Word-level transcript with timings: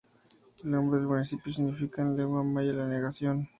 El 0.63 0.71
nombre 0.71 0.97
del 0.97 1.07
municipio 1.07 1.53
significa 1.53 2.01
en 2.01 2.17
lengua 2.17 2.41
maya 2.43 2.73
la 2.73 2.87
negación. 2.87 3.47